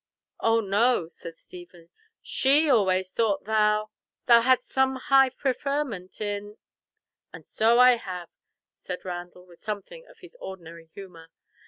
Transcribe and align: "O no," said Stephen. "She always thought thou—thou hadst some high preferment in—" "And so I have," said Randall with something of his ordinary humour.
"O 0.39 0.61
no," 0.61 1.07
said 1.09 1.37
Stephen. 1.37 1.89
"She 2.23 2.67
always 2.67 3.11
thought 3.11 3.43
thou—thou 3.43 4.41
hadst 4.41 4.71
some 4.71 4.95
high 4.95 5.29
preferment 5.29 6.19
in—" 6.19 6.57
"And 7.31 7.45
so 7.45 7.77
I 7.77 7.97
have," 7.97 8.29
said 8.73 9.05
Randall 9.05 9.45
with 9.45 9.61
something 9.61 10.07
of 10.07 10.17
his 10.17 10.35
ordinary 10.39 10.87
humour. 10.95 11.29